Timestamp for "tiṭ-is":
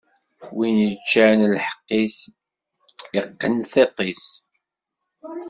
3.71-4.25